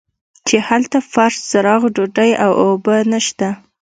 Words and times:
چې 0.47 0.57
هلته 0.67 0.97
فرش 1.11 1.35
چراغ 1.49 1.81
ډوډۍ 1.95 2.31
او 2.43 2.51
اوبه 2.63 2.95
نشته. 3.11 3.47